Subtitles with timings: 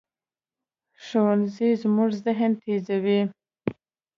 [1.05, 3.21] ښوونځی زموږ ذهن تیزوي